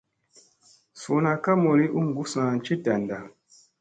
[1.01, 3.17] Suuna ka mooli u gussa ci danda.